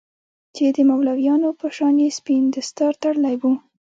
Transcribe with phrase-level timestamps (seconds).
[0.55, 3.43] چې د مولويانو په شان يې سپين دستار تړلى و.